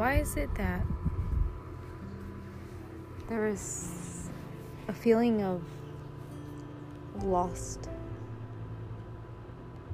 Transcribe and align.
why 0.00 0.14
is 0.14 0.34
it 0.38 0.48
that 0.54 0.82
there 3.28 3.46
is 3.46 4.30
a 4.88 4.94
feeling 4.94 5.42
of 5.42 5.60
lost, 7.22 7.90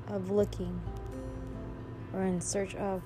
of 0.06 0.30
looking, 0.30 0.80
or 2.14 2.22
in 2.22 2.40
search 2.40 2.76
of? 2.76 3.02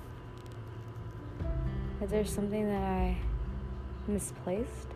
Is 2.03 2.11
there 2.11 2.23
something 2.23 2.67
that 2.67 2.83
I 2.83 3.17
misplaced? 4.07 4.89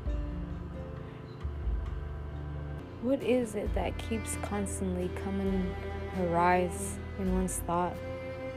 What 3.02 3.24
is 3.24 3.56
it 3.56 3.74
that 3.74 3.98
keeps 3.98 4.36
constantly 4.44 5.10
coming 5.24 5.74
arise 6.22 7.00
in 7.18 7.33
one's 7.33 7.57
thought 7.65 7.96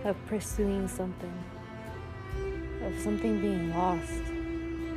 of 0.04 0.16
pursuing 0.26 0.86
something, 0.86 1.32
of 2.88 2.98
something 3.01 3.41
being 3.41 3.74
lost, 3.74 4.23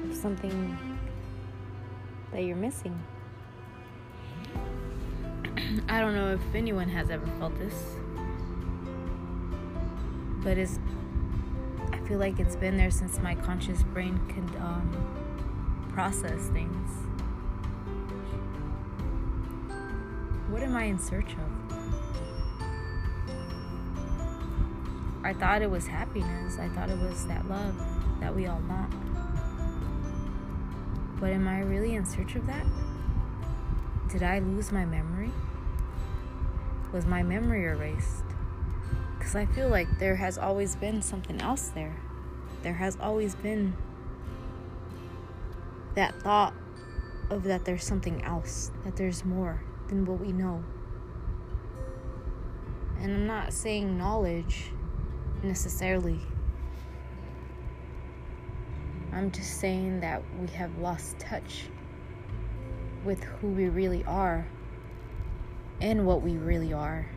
of 0.09 0.15
something 0.15 0.77
that 2.31 2.43
you're 2.43 2.55
missing? 2.55 2.97
I 5.89 5.99
don't 5.99 6.15
know 6.15 6.33
if 6.33 6.55
anyone 6.55 6.87
has 6.87 7.09
ever 7.09 7.25
felt 7.39 7.57
this, 7.59 7.75
but 10.43 10.57
it's. 10.57 10.79
I 11.91 11.97
feel 12.07 12.19
like 12.19 12.39
it's 12.39 12.55
been 12.55 12.77
there 12.77 12.91
since 12.91 13.19
my 13.19 13.35
conscious 13.35 13.83
brain 13.83 14.19
could 14.27 14.55
um, 14.61 15.89
process 15.93 16.47
things. 16.47 16.89
What 20.49 20.63
am 20.63 20.75
I 20.75 20.85
in 20.85 20.97
search 20.97 21.33
of? 21.33 21.80
I 25.23 25.33
thought 25.33 25.61
it 25.61 25.69
was 25.69 25.87
happiness. 25.87 26.57
I 26.57 26.67
thought 26.69 26.89
it 26.89 26.97
was 26.97 27.25
that 27.27 27.47
love 27.47 27.75
that 28.19 28.35
we 28.35 28.47
all 28.47 28.61
want. 28.67 28.91
But 31.19 31.29
am 31.31 31.47
I 31.47 31.59
really 31.59 31.93
in 31.95 32.05
search 32.05 32.35
of 32.35 32.47
that? 32.47 32.65
Did 34.09 34.23
I 34.23 34.39
lose 34.39 34.71
my 34.71 34.85
memory? 34.85 35.31
Was 36.91 37.05
my 37.05 37.21
memory 37.21 37.65
erased? 37.65 38.23
Because 39.17 39.35
I 39.35 39.45
feel 39.45 39.69
like 39.69 39.99
there 39.99 40.15
has 40.15 40.37
always 40.39 40.75
been 40.75 41.01
something 41.01 41.39
else 41.39 41.67
there. 41.69 41.95
There 42.63 42.73
has 42.73 42.97
always 42.99 43.35
been 43.35 43.75
that 45.95 46.19
thought 46.21 46.53
of 47.29 47.43
that 47.43 47.65
there's 47.65 47.85
something 47.85 48.23
else, 48.23 48.71
that 48.83 48.95
there's 48.95 49.23
more 49.23 49.61
than 49.87 50.05
what 50.05 50.19
we 50.19 50.31
know. 50.31 50.63
And 52.99 53.13
I'm 53.13 53.27
not 53.27 53.53
saying 53.53 53.97
knowledge 53.97 54.71
necessarily. 55.43 56.19
I'm 59.13 59.31
just 59.31 59.59
saying 59.59 59.99
that 60.01 60.23
we 60.39 60.47
have 60.47 60.77
lost 60.77 61.19
touch 61.19 61.65
with 63.03 63.23
who 63.23 63.47
we 63.47 63.67
really 63.67 64.03
are 64.05 64.47
and 65.81 66.05
what 66.05 66.21
we 66.21 66.37
really 66.37 66.71
are 66.71 67.07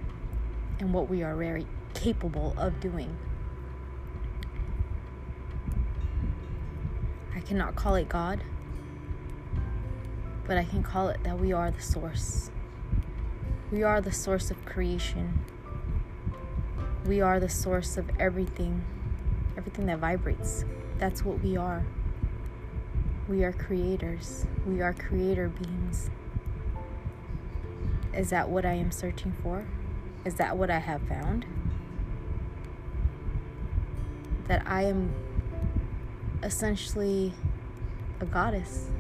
and 0.81 0.93
what 0.93 1.09
we 1.09 1.23
are 1.23 1.37
very 1.37 1.67
capable 1.93 2.55
of 2.59 2.81
doing. 2.81 3.17
I 7.35 7.41
cannot 7.41 7.77
call 7.77 7.95
it 7.95 8.09
God, 8.09 8.43
but 10.47 10.57
I 10.57 10.65
can 10.65 10.83
call 10.83 11.09
it 11.09 11.23
that 11.25 11.39
we 11.39 11.53
are 11.53 11.71
the 11.71 11.83
source. 11.83 12.51
We 13.71 13.83
are 13.83 14.01
the 14.01 14.13
source 14.13 14.51
of 14.51 14.65
creation. 14.65 15.45
We 17.07 17.21
are 17.21 17.39
the 17.39 17.49
source 17.49 17.97
of 17.97 18.11
everything, 18.19 18.85
everything 19.57 19.87
that 19.87 19.99
vibrates. 19.99 20.65
That's 20.99 21.25
what 21.25 21.43
we 21.43 21.57
are. 21.57 21.85
We 23.29 23.45
are 23.45 23.53
creators. 23.53 24.47
We 24.67 24.81
are 24.81 24.93
creator 24.93 25.49
beings. 25.49 26.11
Is 28.15 28.31
that 28.31 28.49
what 28.49 28.65
I 28.65 28.73
am 28.73 28.91
searching 28.91 29.33
for? 29.43 29.67
Is 30.25 30.35
that 30.37 30.57
what 30.57 30.71
I 30.71 30.79
have 30.79 31.03
found? 31.03 31.45
That 34.49 34.63
I 34.67 34.85
am 34.85 35.13
essentially 36.43 37.33
a 38.21 38.25
goddess 38.25 38.91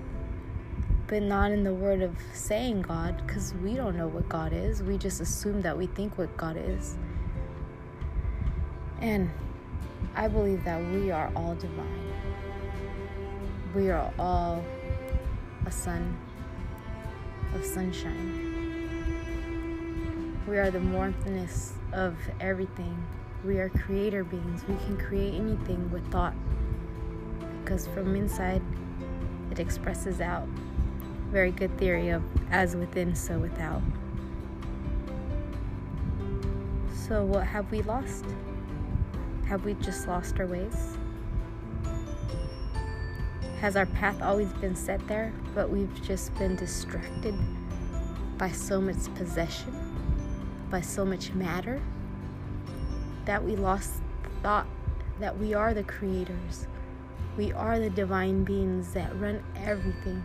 but 1.06 1.22
not 1.22 1.52
in 1.52 1.64
the 1.64 1.72
word 1.72 2.02
of 2.02 2.16
saying 2.32 2.82
God, 2.82 3.22
because 3.26 3.54
we 3.62 3.74
don't 3.74 3.96
know 3.96 4.08
what 4.08 4.28
God 4.28 4.52
is. 4.52 4.82
We 4.82 4.96
just 4.96 5.20
assume 5.20 5.62
that 5.62 5.76
we 5.76 5.86
think 5.86 6.16
what 6.16 6.34
God 6.36 6.56
is. 6.56 6.96
And 9.04 9.30
I 10.16 10.28
believe 10.28 10.64
that 10.64 10.82
we 10.82 11.10
are 11.10 11.30
all 11.36 11.54
divine. 11.56 12.10
We 13.74 13.90
are 13.90 14.10
all 14.18 14.64
a 15.66 15.70
sun 15.70 16.16
of 17.54 17.62
sunshine. 17.62 18.40
We 20.48 20.56
are 20.56 20.70
the 20.70 20.78
warmthness 20.78 21.72
of 21.92 22.16
everything. 22.40 22.96
We 23.44 23.58
are 23.58 23.68
creator 23.68 24.24
beings. 24.24 24.64
We 24.66 24.76
can 24.86 24.96
create 24.96 25.34
anything 25.34 25.90
with 25.90 26.10
thought 26.10 26.32
because 27.62 27.86
from 27.88 28.16
inside 28.16 28.62
it 29.50 29.58
expresses 29.60 30.22
out 30.22 30.48
very 31.30 31.50
good 31.50 31.76
theory 31.76 32.08
of 32.08 32.22
as 32.50 32.74
within, 32.74 33.14
so 33.14 33.38
without. 33.38 33.82
So, 37.06 37.22
what 37.26 37.46
have 37.46 37.70
we 37.70 37.82
lost? 37.82 38.24
Have 39.46 39.64
we 39.64 39.74
just 39.74 40.08
lost 40.08 40.40
our 40.40 40.46
ways? 40.46 40.96
Has 43.60 43.76
our 43.76 43.86
path 43.86 44.20
always 44.22 44.52
been 44.54 44.74
set 44.74 45.06
there, 45.06 45.32
but 45.54 45.70
we've 45.70 46.02
just 46.02 46.34
been 46.36 46.56
distracted 46.56 47.34
by 48.38 48.50
so 48.50 48.80
much 48.80 49.14
possession, 49.14 49.72
by 50.70 50.80
so 50.80 51.04
much 51.04 51.32
matter, 51.32 51.80
that 53.26 53.42
we 53.42 53.54
lost 53.56 54.02
thought 54.42 54.66
that 55.20 55.38
we 55.38 55.54
are 55.54 55.74
the 55.74 55.84
creators? 55.84 56.66
We 57.36 57.52
are 57.52 57.78
the 57.78 57.90
divine 57.90 58.44
beings 58.44 58.92
that 58.94 59.14
run 59.20 59.42
everything. 59.56 60.22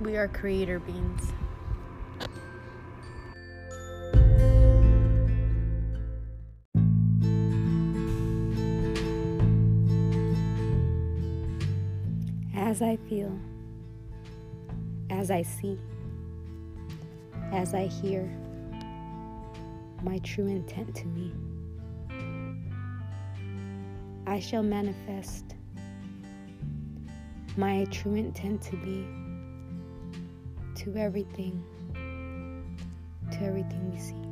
We 0.00 0.16
are 0.16 0.28
creator 0.28 0.78
beings. 0.80 1.32
As 12.76 12.82
I 12.82 12.96
feel, 13.08 13.32
as 15.08 15.30
I 15.30 15.40
see, 15.40 15.78
as 17.50 17.72
I 17.72 17.86
hear, 17.86 18.30
my 20.02 20.18
true 20.18 20.46
intent 20.46 20.94
to 20.96 21.06
me, 21.06 21.32
I 24.26 24.38
shall 24.40 24.62
manifest 24.62 25.54
my 27.56 27.86
true 27.90 28.14
intent 28.14 28.60
to 28.64 28.76
be 28.76 29.06
to 30.74 30.94
everything, 30.98 31.64
to 33.32 33.42
everything 33.42 33.90
we 33.90 33.98
see. 33.98 34.22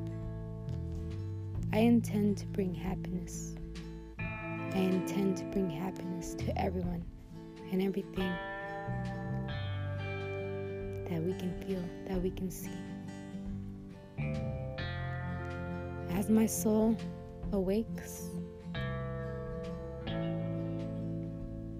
I 1.72 1.78
intend 1.78 2.36
to 2.36 2.46
bring 2.48 2.74
happiness. 2.74 3.54
I 4.18 4.80
intend 4.80 5.38
to 5.38 5.44
bring 5.44 5.70
happiness 5.70 6.34
to 6.34 6.60
everyone 6.60 7.06
and 7.72 7.82
everything 7.82 8.32
that 11.08 11.22
we 11.22 11.32
can 11.34 11.54
feel, 11.66 11.82
that 12.08 12.22
we 12.22 12.30
can 12.30 12.50
see. 12.50 12.70
As 16.10 16.28
my 16.28 16.46
soul 16.46 16.96
awakes, 17.52 18.30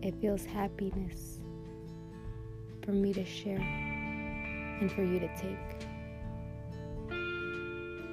it 0.02 0.14
feels 0.20 0.44
happiness 0.44 1.40
for 2.84 2.92
me 2.92 3.12
to 3.14 3.24
share 3.24 3.60
and 3.60 4.92
for 4.92 5.02
you 5.02 5.18
to 5.18 5.28
take. 5.36 5.58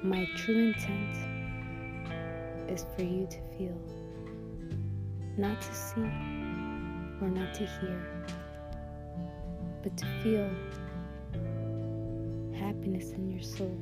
My 0.02 0.26
true 0.36 0.68
intent 0.68 1.16
is 2.70 2.86
for 2.96 3.02
you 3.02 3.26
to 3.26 3.38
feel, 3.56 3.78
not 5.36 5.60
to 5.60 5.74
see 5.74 6.41
or 7.22 7.28
not 7.28 7.54
to 7.54 7.64
hear, 7.64 8.02
but 9.82 9.96
to 9.96 10.06
feel 10.22 10.50
happiness 12.58 13.12
in 13.12 13.30
your 13.30 13.42
soul, 13.42 13.78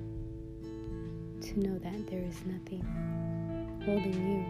to 1.40 1.58
know 1.58 1.78
that 1.78 2.06
there 2.06 2.22
is 2.22 2.44
nothing 2.44 2.84
holding 3.86 4.12
you 4.12 4.44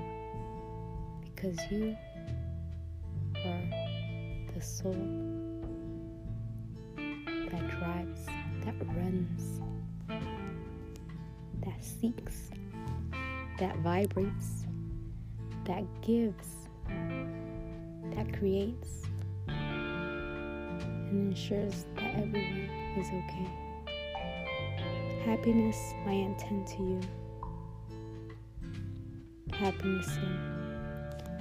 because 1.24 1.56
you 1.70 1.96
are 3.44 3.62
the 4.54 4.60
soul 4.60 4.92
that 6.96 7.70
drives, 7.78 8.26
that 8.64 8.74
runs, 8.96 9.60
that 11.64 11.84
seeks, 11.84 12.50
that 13.60 13.76
vibrates, 13.78 14.66
that 15.64 15.84
gives, 16.02 16.59
that 18.14 18.32
creates, 18.38 19.02
and 19.48 21.32
ensures 21.32 21.86
that 21.96 22.14
everyone 22.14 22.68
is 22.98 23.06
okay. 23.08 23.48
Happiness, 25.24 25.94
my 26.06 26.12
intent 26.12 26.66
to 26.68 26.76
you. 26.78 27.00
Happiness 29.52 30.16
in, 30.16 30.38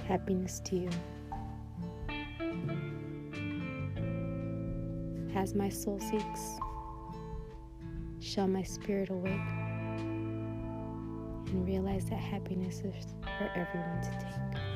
happiness 0.06 0.60
to 0.64 0.76
you. 0.76 0.90
As 5.34 5.54
my 5.54 5.68
soul 5.70 5.98
seeks, 5.98 6.58
shall 8.18 8.46
my 8.46 8.62
spirit 8.62 9.08
awake 9.10 9.32
and 11.46 11.66
realize 11.66 12.04
that 12.06 12.18
happiness 12.18 12.80
is 12.80 13.14
for 13.22 13.50
everyone 13.56 14.02
to 14.02 14.10
take. 14.10 14.69